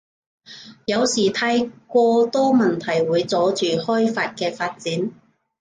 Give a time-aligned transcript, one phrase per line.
[0.87, 5.11] 有時太過多問題會阻住開法嘅發展